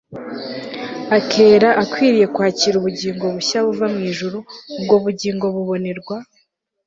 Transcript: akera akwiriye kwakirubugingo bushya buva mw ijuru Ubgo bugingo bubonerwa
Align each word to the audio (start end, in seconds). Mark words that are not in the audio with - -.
akera 1.17 1.69
akwiriye 1.83 2.27
kwakirubugingo 2.35 3.25
bushya 3.35 3.59
buva 3.65 3.85
mw 3.93 3.99
ijuru 4.09 4.37
Ubgo 4.77 4.95
bugingo 5.03 5.45
bubonerwa 5.55 6.15